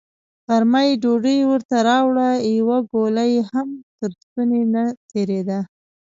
غرمه 0.47 0.81
يې 0.87 0.93
ډوډۍ 1.03 1.39
ورته 1.51 1.75
راوړه، 1.89 2.29
يوه 2.57 2.77
ګوله 2.91 3.25
يې 3.33 3.41
هم 3.51 3.69
تر 3.97 4.09
ستوني 4.21 4.61
نه 4.73 4.83
تېرېده. 5.11 5.59